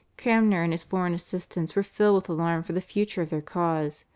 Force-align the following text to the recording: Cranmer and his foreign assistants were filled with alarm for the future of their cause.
Cranmer 0.17 0.63
and 0.63 0.71
his 0.73 0.83
foreign 0.83 1.13
assistants 1.13 1.75
were 1.75 1.83
filled 1.83 2.15
with 2.15 2.29
alarm 2.29 2.63
for 2.63 2.73
the 2.73 2.81
future 2.81 3.21
of 3.21 3.29
their 3.29 3.39
cause. 3.39 4.03